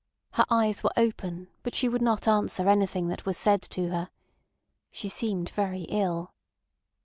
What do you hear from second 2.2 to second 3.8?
answer anything that was said